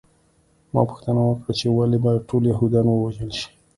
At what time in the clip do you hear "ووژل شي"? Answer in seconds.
2.89-3.49